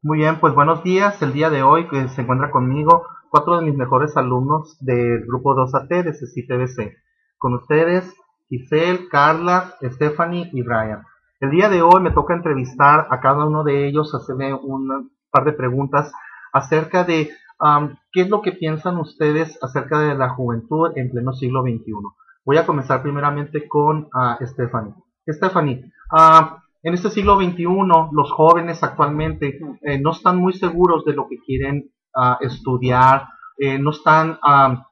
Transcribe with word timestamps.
Muy 0.00 0.18
bien, 0.18 0.38
pues 0.38 0.54
buenos 0.54 0.84
días. 0.84 1.20
El 1.22 1.32
día 1.32 1.50
de 1.50 1.64
hoy 1.64 1.88
que 1.88 2.08
se 2.10 2.22
encuentra 2.22 2.52
conmigo 2.52 3.04
cuatro 3.30 3.56
de 3.56 3.64
mis 3.64 3.74
mejores 3.74 4.16
alumnos 4.16 4.78
del 4.78 5.26
grupo 5.26 5.56
2AT 5.56 5.88
de 5.88 6.12
CCTVC. 6.12 6.96
Con 7.36 7.54
ustedes, 7.54 8.14
Giselle, 8.48 9.08
Carla, 9.08 9.74
Stephanie 9.82 10.50
y 10.52 10.62
Brian. 10.62 11.02
El 11.40 11.50
día 11.50 11.68
de 11.68 11.82
hoy 11.82 12.00
me 12.00 12.12
toca 12.12 12.34
entrevistar 12.34 13.08
a 13.10 13.18
cada 13.18 13.44
uno 13.44 13.64
de 13.64 13.88
ellos, 13.88 14.14
hacerle 14.14 14.54
un 14.54 15.10
par 15.32 15.44
de 15.44 15.52
preguntas 15.52 16.12
acerca 16.52 17.02
de 17.02 17.32
qué 18.12 18.20
es 18.20 18.28
lo 18.28 18.40
que 18.40 18.52
piensan 18.52 18.98
ustedes 18.98 19.58
acerca 19.64 19.98
de 19.98 20.14
la 20.14 20.28
juventud 20.28 20.92
en 20.94 21.10
pleno 21.10 21.32
siglo 21.32 21.62
XXI. 21.62 21.92
Voy 22.44 22.56
a 22.56 22.66
comenzar 22.66 23.02
primeramente 23.02 23.66
con 23.66 24.04
uh, 24.14 24.46
Stephanie. 24.46 24.94
Stephanie, 25.28 25.92
uh, 26.12 26.56
en 26.88 26.94
este 26.94 27.10
siglo 27.10 27.36
XXI 27.36 27.64
los 28.12 28.32
jóvenes 28.32 28.82
actualmente 28.82 29.60
eh, 29.82 30.00
no 30.00 30.12
están 30.12 30.38
muy 30.38 30.54
seguros 30.54 31.04
de 31.04 31.12
lo 31.12 31.28
que 31.28 31.36
quieren 31.38 31.92
uh, 32.14 32.42
estudiar, 32.44 33.28
eh, 33.58 33.78
no 33.78 33.90
están 33.90 34.38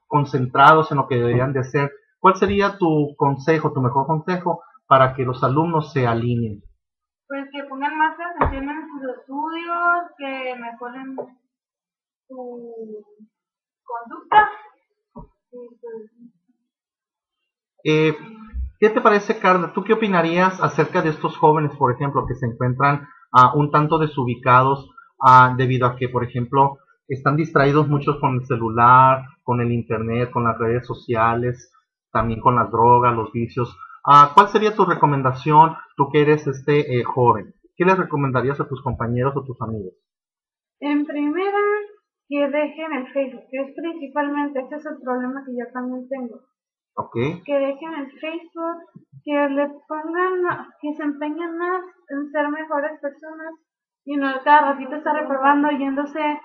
concentrados 0.06 0.90
en 0.90 0.98
lo 0.98 1.08
que 1.08 1.16
deberían 1.16 1.54
de 1.54 1.60
hacer. 1.60 1.90
¿Cuál 2.18 2.36
sería 2.36 2.76
tu 2.76 3.14
consejo, 3.16 3.72
tu 3.72 3.80
mejor 3.80 4.06
consejo 4.06 4.62
para 4.86 5.14
que 5.14 5.24
los 5.24 5.42
alumnos 5.42 5.92
se 5.92 6.06
alineen? 6.06 6.62
Pues 7.28 7.48
que 7.50 7.64
pongan 7.64 7.96
más 7.96 8.14
atención 8.14 8.68
en 8.68 8.88
sus 8.88 9.18
estudios, 9.18 10.12
que 10.18 10.54
mejoren 10.54 11.16
su 12.28 13.04
conducta. 13.84 14.50
Pues, 15.50 15.70
eh, 17.84 18.16
¿Qué 18.78 18.90
te 18.90 19.00
parece, 19.00 19.38
Carla? 19.38 19.72
¿Tú 19.72 19.84
qué 19.84 19.94
opinarías 19.94 20.62
acerca 20.62 21.00
de 21.00 21.08
estos 21.08 21.36
jóvenes, 21.38 21.74
por 21.76 21.92
ejemplo, 21.92 22.26
que 22.26 22.34
se 22.34 22.46
encuentran 22.46 23.08
un 23.54 23.70
tanto 23.70 23.98
desubicados 23.98 24.90
debido 25.56 25.86
a 25.86 25.96
que, 25.96 26.08
por 26.08 26.24
ejemplo, 26.24 26.78
están 27.08 27.36
distraídos 27.36 27.88
muchos 27.88 28.18
con 28.20 28.34
el 28.34 28.46
celular, 28.46 29.24
con 29.44 29.60
el 29.60 29.72
internet, 29.72 30.30
con 30.30 30.44
las 30.44 30.58
redes 30.58 30.86
sociales, 30.86 31.72
también 32.12 32.40
con 32.40 32.56
las 32.56 32.70
drogas, 32.70 33.16
los 33.16 33.32
vicios? 33.32 33.76
Uh, 34.06 34.32
¿Cuál 34.34 34.48
sería 34.48 34.74
tu 34.74 34.84
recomendación, 34.84 35.76
tú 35.96 36.10
que 36.10 36.20
eres 36.22 36.46
este 36.46 36.98
eh, 36.98 37.04
joven? 37.04 37.54
¿Qué 37.76 37.84
les 37.84 37.98
recomendarías 37.98 38.60
a 38.60 38.68
tus 38.68 38.82
compañeros 38.82 39.36
o 39.36 39.44
tus 39.44 39.60
amigos? 39.62 39.94
En 40.80 41.04
primera, 41.06 41.58
que 42.28 42.48
dejen 42.48 42.92
el 42.92 43.12
Facebook, 43.12 43.44
que 43.50 43.58
es 43.58 43.74
principalmente, 43.74 44.60
este 44.60 44.76
es 44.76 44.86
el 44.86 44.98
problema 45.02 45.44
que 45.44 45.52
yo 45.52 45.72
también 45.72 46.08
tengo 46.08 46.40
que 47.44 47.58
dejen 47.58 47.94
el 47.94 48.10
Facebook, 48.18 48.78
que 49.24 49.48
le 49.48 49.68
pongan, 49.88 50.68
que 50.80 50.94
se 50.94 51.02
empeñen 51.02 51.58
más 51.58 51.82
en 52.08 52.30
ser 52.30 52.48
mejores 52.48 53.00
personas. 53.00 53.54
Y 54.04 54.16
no 54.16 54.28
cada 54.44 54.72
ratito 54.72 54.96
estar 54.96 55.14
reprobando, 55.14 55.68
yéndose 55.70 56.40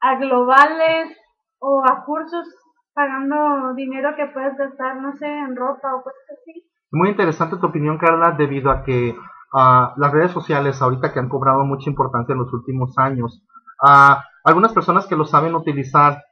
a 0.00 0.16
globales 0.16 1.16
o 1.58 1.82
a 1.88 2.04
cursos 2.04 2.46
pagando 2.94 3.74
dinero 3.74 4.14
que 4.16 4.26
puedes 4.26 4.56
gastar, 4.56 4.96
no 4.96 5.16
sé, 5.16 5.26
en 5.26 5.56
ropa 5.56 5.94
o 5.94 6.02
cosas 6.02 6.38
así. 6.40 6.64
Muy 6.90 7.10
interesante 7.10 7.56
tu 7.56 7.66
opinión, 7.66 7.98
Carla, 7.98 8.32
debido 8.32 8.70
a 8.70 8.84
que 8.84 9.10
uh, 9.10 10.00
las 10.00 10.12
redes 10.12 10.30
sociales, 10.30 10.80
ahorita 10.80 11.12
que 11.12 11.18
han 11.18 11.28
cobrado 11.28 11.64
mucha 11.64 11.90
importancia 11.90 12.32
en 12.32 12.38
los 12.38 12.52
últimos 12.52 12.96
años, 12.98 13.42
uh, 13.82 14.16
algunas 14.44 14.72
personas 14.72 15.06
que 15.06 15.16
lo 15.16 15.24
saben 15.24 15.54
utilizar 15.54 16.22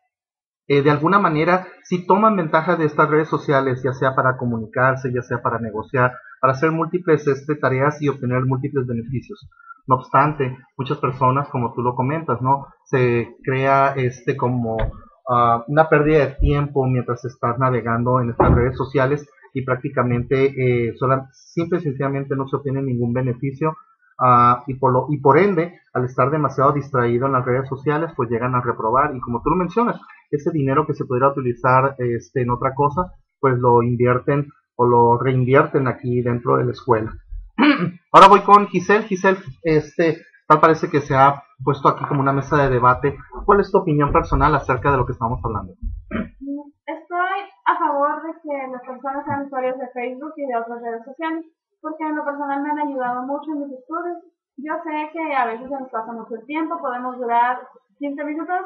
eh, 0.67 0.83
de 0.83 0.91
alguna 0.91 1.19
manera 1.19 1.67
si 1.83 2.07
toman 2.07 2.37
ventaja 2.37 2.77
de 2.77 2.87
estas 2.87 3.09
redes 3.09 3.29
sociales, 3.29 3.83
ya 3.85 3.93
sea 3.93 4.15
para 4.15 4.37
comunicarse, 4.37 5.13
ya 5.13 5.23
sea 5.23 5.43
para 5.43 5.59
negociar, 5.59 6.13
para 6.41 6.55
hacer 6.55 6.71
múltiples 6.73 7.27
este, 7.27 7.57
tareas 7.57 8.01
y 8.01 8.09
obtener 8.09 8.45
múltiples 8.45 8.87
beneficios. 8.87 9.49
No 9.87 9.97
obstante, 9.97 10.57
muchas 10.79 10.99
personas, 10.99 11.49
como 11.49 11.75
tú 11.75 11.83
lo 11.83 11.95
comentas, 11.95 12.41
¿no? 12.41 12.67
Se 12.85 13.37
crea 13.45 13.93
este 13.97 14.35
como 14.37 14.77
uh, 14.77 15.63
una 15.69 15.89
pérdida 15.91 16.21
de 16.21 16.35
tiempo 16.37 16.87
mientras 16.87 17.23
estás 17.27 17.59
navegando 17.59 18.21
en 18.21 18.31
estas 18.31 18.55
redes 18.55 18.77
sociales 18.79 19.29
y 19.53 19.63
prácticamente 19.63 20.89
eh, 20.89 20.95
sola, 20.97 21.29
simple 21.33 21.79
y 21.79 21.83
sencillamente 21.83 22.35
no 22.35 22.49
se 22.49 22.57
obtiene 22.57 22.83
ningún 22.83 23.13
beneficio 23.13 23.77
Uh, 24.19 24.63
y, 24.69 24.75
por 24.75 24.93
lo, 24.93 25.07
y 25.11 25.19
por 25.19 25.39
ende, 25.39 25.81
al 25.93 26.05
estar 26.05 26.31
demasiado 26.31 26.73
distraído 26.73 27.27
en 27.27 27.33
las 27.33 27.45
redes 27.45 27.69
sociales, 27.69 28.13
pues 28.17 28.31
llegan 28.31 28.55
a 28.55 28.61
reprobar. 28.61 29.15
Y 29.15 29.21
como 29.21 29.43
tú 29.43 29.51
lo 29.51 29.57
mencionas, 29.57 30.01
ese 30.31 30.51
dinero 30.51 30.87
que 30.87 30.95
se 30.95 31.05
pudiera 31.05 31.31
utilizar 31.31 31.97
este, 31.99 32.43
en 32.43 32.51
otra 32.51 32.75
cosa, 32.75 33.13
pues 33.41 33.59
lo 33.59 33.83
invierten 33.83 34.49
o 34.77 34.87
lo 34.87 35.19
reinvierten 35.19 35.89
aquí 35.89 36.23
dentro 36.23 36.57
de 36.57 36.65
la 36.65 36.73
escuela. 36.73 37.13
Ahora 38.13 38.29
voy 38.29 38.41
con 38.41 38.67
Giselle. 38.69 39.05
Giselle, 39.05 39.39
este, 39.63 40.23
tal 40.47 40.61
parece 40.61 40.89
que 40.89 41.01
se 41.01 41.15
ha 41.15 41.43
puesto 41.63 41.89
aquí 41.89 42.05
como 42.07 42.21
una 42.21 42.33
mesa 42.33 42.57
de 42.57 42.71
debate. 42.71 43.17
¿Cuál 43.45 43.61
es 43.61 43.71
tu 43.71 43.79
opinión 43.79 44.13
personal 44.13 44.55
acerca 44.55 44.91
de 44.91 44.99
lo 44.99 45.07
que 45.07 45.13
estamos 45.13 45.41
hablando? 45.45 45.73
Estoy 46.11 47.41
a 47.67 47.79
favor 47.79 48.23
de 48.23 48.33
que 48.43 48.73
las 48.73 48.83
personas 48.83 49.25
sean 49.25 49.47
usuarios 49.47 49.79
de 49.79 49.89
Facebook 49.89 50.33
y 50.37 50.47
de 50.47 50.57
otras 50.57 50.83
redes 50.83 51.05
sociales 51.05 51.45
porque 51.85 52.03
en 52.03 52.17
lo 52.17 52.25
personal 52.25 52.63
me 52.63 52.71
han 52.71 52.89
ayudado 52.89 53.23
mucho 53.29 53.53
en 53.53 53.69
mis 53.69 53.79
estudios. 53.79 54.17
Yo 54.57 54.73
sé 54.83 55.11
que 55.13 55.35
a 55.37 55.45
veces 55.45 55.69
se 55.69 55.79
nos 55.79 55.91
pasa 55.91 56.13
mucho 56.13 56.35
el 56.35 56.47
tiempo, 56.47 56.81
podemos 56.81 57.19
durar 57.19 57.61
15 57.99 58.25
minutos 58.25 58.61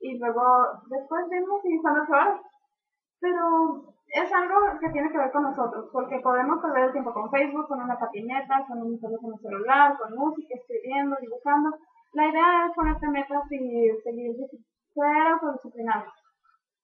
y 0.00 0.18
luego 0.18 0.42
después 0.90 1.28
vemos 1.30 1.64
y 1.64 1.78
son 1.78 2.00
8 2.00 2.12
horas. 2.12 2.40
Pero 3.20 3.94
es 4.08 4.32
algo 4.32 4.56
que 4.80 4.90
tiene 4.90 5.10
que 5.12 5.18
ver 5.18 5.30
con 5.30 5.44
nosotros, 5.44 5.86
porque 5.92 6.18
podemos 6.18 6.60
perder 6.60 6.86
el 6.86 6.92
tiempo 6.92 7.14
con 7.14 7.30
Facebook, 7.30 7.68
con 7.68 7.80
una 7.80 7.96
patineta, 7.96 8.66
con 8.66 8.82
un 8.82 8.98
teléfono 8.98 9.36
celular, 9.38 9.96
con 9.96 10.18
música, 10.18 10.54
escribiendo, 10.54 11.16
dibujando. 11.20 11.78
La 12.14 12.26
idea 12.26 12.66
es 12.66 12.74
ponerte 12.74 13.06
metas 13.08 13.52
y 13.52 13.90
seguir 14.02 14.34
ser 14.94 15.52
disciplinados. 15.54 16.12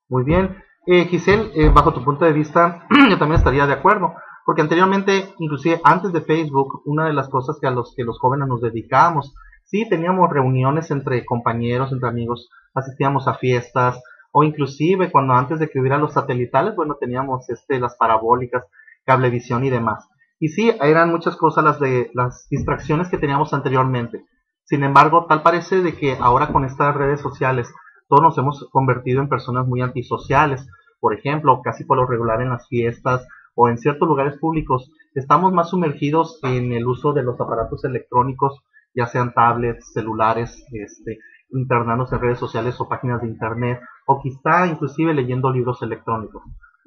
Muy 0.09 0.23
bien. 0.23 0.55
Eh, 0.87 1.07
Giselle, 1.07 1.51
eh, 1.55 1.73
bajo 1.75 1.95
tu 1.95 2.05
punto 2.05 2.27
de 2.27 2.33
vista, 2.33 2.87
yo 3.11 3.19
también 3.19 3.39
estaría 3.39 3.67
de 3.67 3.73
acuerdo. 3.73 4.15
Porque 4.45 4.63
anteriormente, 4.63 5.33
inclusive 5.39 5.81
antes 5.85 6.13
de 6.13 6.21
Facebook, 6.21 6.83
una 6.85 7.07
de 7.07 7.15
las 7.15 7.29
cosas 7.29 7.59
que 7.61 7.67
a 7.67 7.71
los 7.71 7.95
que 7.97 8.05
los 8.05 8.19
jóvenes 8.19 8.49
nos 8.49 8.61
dedicábamos, 8.61 9.35
sí 9.65 9.89
teníamos 9.89 10.31
reuniones 10.31 10.91
entre 10.91 11.25
compañeros, 11.25 11.93
entre 11.93 12.09
amigos, 12.09 12.51
asistíamos 12.75 13.27
a 13.27 13.35
fiestas, 13.35 14.01
o 14.33 14.45
inclusive 14.45 15.11
cuando 15.11 15.35
antes 15.35 15.61
de 15.61 15.69
que 15.69 15.79
hubiera 15.81 15.97
los 15.97 16.13
satelitales, 16.13 16.75
bueno, 16.77 16.97
teníamos 17.01 17.49
este, 17.49 17.79
las 17.79 17.97
parabólicas, 17.97 18.67
cablevisión 19.05 19.65
y 19.65 19.71
demás. 19.71 20.09
Y 20.41 20.49
sí, 20.49 20.73
eran 20.81 21.11
muchas 21.11 21.37
cosas 21.37 21.65
las 21.65 21.81
de 21.81 22.11
las 22.15 22.47
distracciones 22.51 23.09
que 23.09 23.19
teníamos 23.19 23.55
anteriormente. 23.55 24.25
Sin 24.65 24.83
embargo, 24.83 25.27
tal 25.29 25.43
parece 25.43 25.83
de 25.83 25.95
que 25.95 26.17
ahora 26.21 26.49
con 26.49 26.65
estas 26.65 26.95
redes 26.95 27.21
sociales 27.21 27.73
todos 28.09 28.23
nos 28.23 28.39
hemos 28.39 28.69
convertido 28.71 29.21
en 29.21 29.29
personas 29.29 29.67
muy 29.67 29.81
antisociales. 29.83 30.67
Por 31.01 31.15
ejemplo, 31.15 31.61
casi 31.63 31.85
por 31.85 31.97
lo 31.97 32.07
regular 32.07 32.43
en 32.43 32.51
las 32.51 32.67
fiestas 32.69 33.27
o 33.55 33.69
en 33.69 33.79
ciertos 33.79 34.09
lugares 34.09 34.39
públicos, 34.39 34.91
estamos 35.15 35.53
más 35.53 35.71
sumergidos 35.71 36.41
en 36.43 36.73
el 36.73 36.87
uso 36.87 37.13
de 37.13 37.23
los 37.23 37.41
aparatos 37.41 37.85
electrónicos, 37.85 38.63
ya 38.95 39.07
sean 39.07 39.33
tablets, 39.33 39.93
celulares, 39.93 40.65
este, 40.73 41.19
internados 41.51 42.13
en 42.13 42.21
redes 42.21 42.39
sociales 42.39 42.81
o 42.81 42.89
páginas 42.89 43.23
de 43.23 43.29
internet, 43.29 43.81
o 44.07 44.21
quizá 44.21 44.67
inclusive 44.67 45.15
leyendo 45.15 45.53
libros 45.53 45.83
electrónicos. 45.83 46.43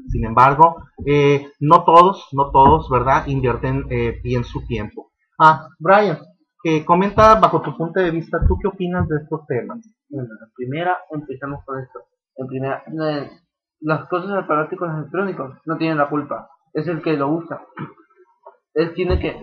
Sin 0.09 0.25
embargo, 0.25 0.77
eh, 1.05 1.47
no 1.59 1.83
todos, 1.83 2.27
no 2.33 2.51
todos, 2.51 2.89
¿verdad?, 2.89 3.25
invierten 3.27 3.85
eh, 3.89 4.19
bien 4.23 4.43
su 4.43 4.65
tiempo. 4.65 5.11
Ah, 5.39 5.67
Brian, 5.79 6.19
que 6.61 6.85
comenta 6.85 7.39
bajo 7.39 7.61
tu 7.61 7.75
punto 7.75 7.99
de 7.99 8.11
vista, 8.11 8.39
¿tú 8.47 8.57
qué 8.61 8.67
opinas 8.67 9.07
de 9.07 9.17
estos 9.17 9.45
temas? 9.47 9.79
Bueno, 10.09 10.29
primera, 10.55 10.97
empezamos 11.11 11.63
con 11.65 11.79
esto. 11.79 11.99
En 12.35 12.47
primera, 12.47 12.83
eh, 12.85 13.29
las 13.81 14.07
cosas 14.07 14.31
aparatos 14.31 14.79
electrónicos 14.81 15.57
no 15.65 15.77
tienen 15.77 15.97
la 15.97 16.09
culpa 16.09 16.49
es 16.73 16.87
el 16.87 17.01
que 17.01 17.13
lo 17.13 17.29
usa. 17.29 17.61
Él 18.73 18.93
tiene 18.93 19.19
que 19.19 19.39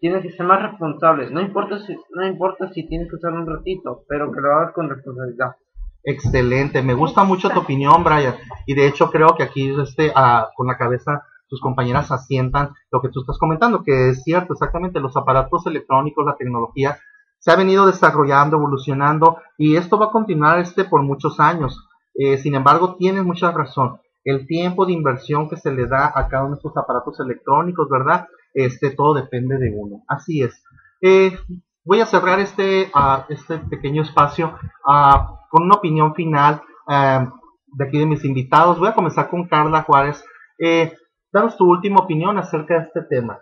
tiene 0.00 0.20
que 0.20 0.32
ser 0.32 0.46
más 0.46 0.60
responsable. 0.60 1.30
No 1.30 1.40
importa 1.40 1.78
si 1.78 1.96
no 2.14 2.26
importa 2.26 2.70
si 2.72 2.86
tienes 2.86 3.08
que 3.08 3.16
usar 3.16 3.32
un 3.32 3.46
ratito, 3.46 4.02
pero 4.08 4.30
que 4.30 4.40
lo 4.40 4.52
hagas 4.52 4.72
con 4.74 4.90
responsabilidad. 4.90 5.56
Excelente, 6.02 6.82
me 6.82 6.92
gusta 6.92 7.24
mucho 7.24 7.48
tu 7.48 7.60
opinión, 7.60 8.04
Brian. 8.04 8.34
Y 8.66 8.74
de 8.74 8.86
hecho 8.86 9.10
creo 9.10 9.28
que 9.36 9.42
aquí 9.42 9.74
este, 9.80 10.12
ah, 10.14 10.50
con 10.54 10.66
la 10.66 10.76
cabeza 10.76 11.24
tus 11.48 11.60
compañeras 11.60 12.10
asientan 12.10 12.74
lo 12.90 13.00
que 13.00 13.08
tú 13.08 13.20
estás 13.20 13.38
comentando, 13.38 13.82
que 13.82 14.10
es 14.10 14.22
cierto, 14.22 14.52
exactamente, 14.52 15.00
los 15.00 15.16
aparatos 15.16 15.66
electrónicos, 15.66 16.26
la 16.26 16.36
tecnología, 16.36 16.98
se 17.38 17.50
ha 17.50 17.56
venido 17.56 17.86
desarrollando, 17.86 18.56
evolucionando 18.56 19.38
y 19.56 19.76
esto 19.76 19.98
va 19.98 20.06
a 20.06 20.10
continuar 20.10 20.58
este 20.58 20.84
por 20.84 21.02
muchos 21.02 21.40
años. 21.40 21.88
Eh, 22.14 22.38
sin 22.38 22.54
embargo, 22.54 22.96
tienes 22.96 23.24
mucha 23.24 23.50
razón. 23.50 24.00
El 24.24 24.46
tiempo 24.46 24.86
de 24.86 24.92
inversión 24.92 25.48
que 25.48 25.56
se 25.56 25.72
le 25.72 25.86
da 25.86 26.12
a 26.14 26.28
cada 26.28 26.44
uno 26.44 26.54
de 26.54 26.58
estos 26.58 26.76
aparatos 26.76 27.20
electrónicos, 27.20 27.88
¿verdad? 27.88 28.26
Este, 28.54 28.90
todo 28.90 29.14
depende 29.14 29.58
de 29.58 29.72
uno. 29.76 30.02
Así 30.08 30.42
es. 30.42 30.64
Eh, 31.02 31.36
voy 31.84 32.00
a 32.00 32.06
cerrar 32.06 32.40
este, 32.40 32.90
uh, 32.94 33.24
este 33.28 33.58
pequeño 33.58 34.02
espacio 34.02 34.58
uh, 34.86 35.48
con 35.50 35.64
una 35.64 35.76
opinión 35.76 36.14
final 36.14 36.62
uh, 36.86 37.30
de 37.66 37.84
aquí 37.84 37.98
de 37.98 38.06
mis 38.06 38.24
invitados. 38.24 38.78
Voy 38.78 38.88
a 38.88 38.94
comenzar 38.94 39.28
con 39.28 39.46
Carla 39.46 39.82
Juárez. 39.82 40.24
Eh, 40.58 40.92
danos 41.32 41.56
tu 41.56 41.68
última 41.68 42.00
opinión 42.00 42.38
acerca 42.38 42.74
de 42.74 42.84
este 42.84 43.02
tema. 43.02 43.40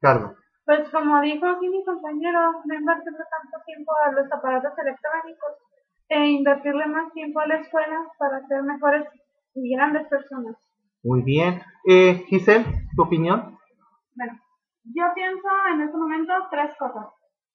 Carla. 0.00 0.34
Pues 0.64 0.88
como 0.90 1.20
dijo 1.20 1.46
aquí 1.46 1.68
mi 1.68 1.84
compañero, 1.84 2.52
no 2.64 2.74
invertirle 2.74 3.18
tanto 3.18 3.64
tiempo 3.66 3.92
a 4.02 4.12
los 4.12 4.32
aparatos 4.32 4.72
electrónicos 4.78 5.52
e 6.08 6.26
invertirle 6.28 6.86
más 6.86 7.12
tiempo 7.12 7.40
a 7.40 7.46
la 7.46 7.56
escuela 7.56 8.06
para 8.18 8.46
ser 8.46 8.62
mejores 8.62 9.04
y 9.54 9.74
grandes 9.74 10.06
personas. 10.08 10.56
Muy 11.02 11.22
bien. 11.22 11.60
Eh, 11.88 12.24
Giselle, 12.26 12.64
¿tu 12.96 13.02
opinión? 13.02 13.58
Bueno, 14.16 14.32
yo 14.84 15.04
pienso 15.14 15.48
en 15.72 15.82
este 15.82 15.96
momento 15.96 16.32
tres 16.50 16.70
cosas. 16.78 17.06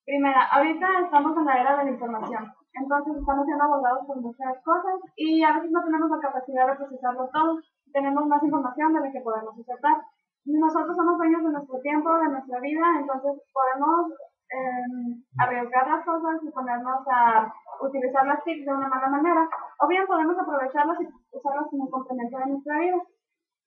Primera, 0.05 0.45
ahorita 0.51 0.87
estamos 1.05 1.37
en 1.37 1.45
la 1.45 1.61
era 1.61 1.77
de 1.77 1.85
la 1.85 1.91
información, 1.91 2.51
entonces 2.73 3.15
estamos 3.17 3.45
siendo 3.45 3.63
abordados 3.63 4.07
por 4.07 4.21
muchas 4.21 4.57
cosas 4.65 4.97
y 5.15 5.43
a 5.43 5.53
veces 5.53 5.69
no 5.69 5.83
tenemos 5.83 6.09
la 6.09 6.19
capacidad 6.19 6.65
de 6.65 6.77
procesarlo 6.77 7.29
todo, 7.31 7.59
tenemos 7.93 8.25
más 8.25 8.41
información 8.41 8.93
de 8.93 9.01
la 9.01 9.11
que 9.11 9.21
podemos 9.21 9.53
aceptar 9.59 10.01
nosotros 10.45 10.95
somos 10.95 11.17
dueños 11.17 11.43
de 11.43 11.51
nuestro 11.51 11.79
tiempo, 11.81 12.09
de 12.17 12.29
nuestra 12.29 12.59
vida, 12.59 12.85
entonces 12.99 13.43
podemos 13.53 14.13
eh, 14.49 15.21
arriesgar 15.37 15.87
las 15.87 16.05
cosas 16.05 16.41
y 16.43 16.51
ponernos 16.51 17.05
a 17.07 17.53
utilizar 17.81 18.25
las 18.25 18.43
TIC 18.43 18.65
de 18.65 18.73
una 18.73 18.89
mala 18.89 19.09
manera, 19.09 19.47
o 19.79 19.87
bien 19.87 20.05
podemos 20.07 20.37
aprovecharlas 20.37 20.97
y 21.01 21.07
usarlas 21.31 21.67
como 21.69 21.85
un 21.85 21.91
complemento 21.91 22.37
de 22.37 22.45
nuestra 22.47 22.79
vida. 22.79 22.97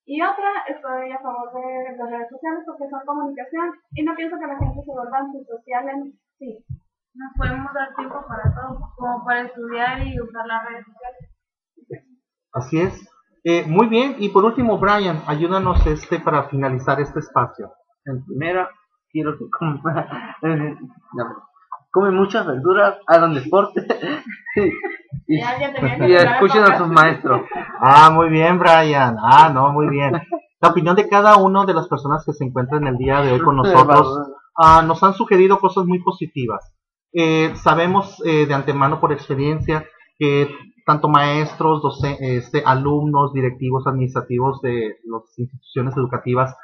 Y 0.04 0.20
otra, 0.20 0.66
estoy 0.66 1.12
a 1.12 1.20
favor 1.20 1.52
de 1.54 1.96
las 1.96 2.10
redes 2.10 2.28
sociales 2.28 2.64
porque 2.66 2.90
son 2.90 3.06
comunicación 3.06 3.70
y 3.92 4.02
no 4.02 4.14
pienso 4.16 4.36
que 4.38 4.46
la 4.46 4.58
gente 4.58 4.82
se 4.84 4.90
vuelva 4.90 5.18
antisocial 5.18 5.88
en 5.88 6.18
sí. 6.38 6.64
Nos 7.14 7.32
podemos 7.36 7.72
dar 7.72 7.94
tiempo 7.94 8.18
para 8.26 8.52
todo, 8.54 8.80
como 8.96 9.24
para 9.24 9.42
estudiar 9.42 10.02
y 10.02 10.20
usar 10.20 10.46
las 10.46 10.64
redes 10.66 10.86
sociales. 10.86 11.30
Así 12.52 12.80
es. 12.80 13.08
Eh, 13.44 13.64
muy 13.66 13.88
bien, 13.88 14.16
y 14.18 14.28
por 14.30 14.44
último, 14.44 14.78
Brian, 14.78 15.22
ayúdanos 15.26 15.84
este 15.86 16.20
para 16.20 16.48
finalizar 16.48 17.00
este 17.00 17.20
espacio. 17.20 17.72
En 18.04 18.24
primera, 18.24 18.70
quiero 19.12 19.36
que 19.38 19.44
come 21.92 22.10
muchas 22.10 22.46
verduras, 22.46 22.96
hagan 23.06 23.34
deporte 23.34 23.86
y, 25.28 25.36
y 25.36 26.14
escuchen 26.14 26.64
a 26.64 26.78
sus 26.78 26.88
maestros. 26.88 27.42
Ah, 27.80 28.10
muy 28.10 28.30
bien, 28.30 28.58
Brian. 28.58 29.16
Ah, 29.22 29.50
no, 29.52 29.72
muy 29.72 29.88
bien. 29.88 30.12
La 30.60 30.70
opinión 30.70 30.96
de 30.96 31.08
cada 31.08 31.36
uno 31.36 31.66
de 31.66 31.74
las 31.74 31.88
personas 31.88 32.24
que 32.24 32.32
se 32.32 32.44
encuentran 32.44 32.86
el 32.86 32.96
día 32.96 33.20
de 33.20 33.32
hoy 33.32 33.40
con 33.40 33.56
nosotros 33.56 34.32
ah, 34.56 34.82
nos 34.86 35.02
han 35.02 35.14
sugerido 35.14 35.58
cosas 35.58 35.84
muy 35.84 35.98
positivas. 36.02 36.74
Eh, 37.12 37.52
sabemos 37.56 38.22
eh, 38.24 38.46
de 38.46 38.54
antemano 38.54 38.98
por 38.98 39.12
experiencia 39.12 39.84
que 40.18 40.48
tanto 40.86 41.08
maestros, 41.08 41.82
este, 42.20 42.62
alumnos, 42.64 43.32
directivos, 43.32 43.86
administrativos 43.86 44.60
de 44.62 44.96
las 45.04 45.38
instituciones 45.38 45.96
educativas, 45.96 46.56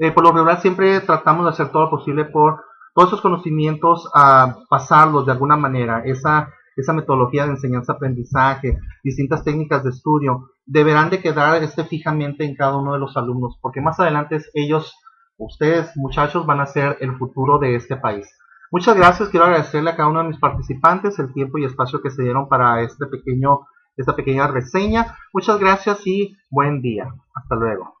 eh, 0.00 0.12
por 0.12 0.24
lo 0.24 0.32
regular 0.32 0.60
siempre 0.60 1.00
tratamos 1.00 1.44
de 1.44 1.50
hacer 1.50 1.68
todo 1.68 1.84
lo 1.84 1.90
posible 1.90 2.24
por 2.24 2.64
todos 2.94 3.10
esos 3.10 3.20
conocimientos 3.20 4.10
a 4.14 4.56
pasarlos 4.68 5.26
de 5.26 5.32
alguna 5.32 5.56
manera, 5.56 6.02
esa, 6.04 6.48
esa 6.74 6.92
metodología 6.94 7.44
de 7.44 7.52
enseñanza-aprendizaje, 7.52 8.78
distintas 9.04 9.44
técnicas 9.44 9.84
de 9.84 9.90
estudio, 9.90 10.50
deberán 10.64 11.10
de 11.10 11.20
quedar 11.20 11.62
este, 11.62 11.84
fijamente 11.84 12.44
en 12.44 12.56
cada 12.56 12.78
uno 12.78 12.94
de 12.94 12.98
los 12.98 13.16
alumnos, 13.16 13.58
porque 13.60 13.82
más 13.82 14.00
adelante 14.00 14.38
ellos, 14.54 14.92
ustedes 15.36 15.94
muchachos, 15.96 16.46
van 16.46 16.60
a 16.60 16.66
ser 16.66 16.96
el 17.00 17.16
futuro 17.16 17.58
de 17.58 17.76
este 17.76 17.96
país. 17.96 18.26
Muchas 18.72 18.96
gracias, 18.96 19.28
quiero 19.28 19.46
agradecerle 19.46 19.90
a 19.90 19.96
cada 19.96 20.08
uno 20.08 20.22
de 20.22 20.28
mis 20.28 20.38
participantes 20.38 21.18
el 21.18 21.32
tiempo 21.34 21.58
y 21.58 21.64
espacio 21.64 22.00
que 22.00 22.10
se 22.10 22.22
dieron 22.22 22.48
para 22.48 22.80
este 22.82 23.06
pequeño, 23.06 23.66
esta 23.96 24.16
pequeña 24.16 24.46
reseña. 24.46 25.16
Muchas 25.32 25.58
gracias 25.58 26.06
y 26.06 26.36
buen 26.48 26.80
día. 26.80 27.12
Hasta 27.34 27.54
luego. 27.56 28.00